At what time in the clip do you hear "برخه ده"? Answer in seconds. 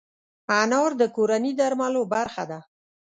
2.13-2.59